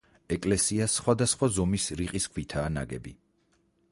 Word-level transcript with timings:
ეკლესია 0.35 0.85
სხვადასხვა 0.93 1.51
ზომის 1.59 1.85
რიყის 2.01 2.27
ქვითაა 2.37 2.75
ნაგები. 2.79 3.17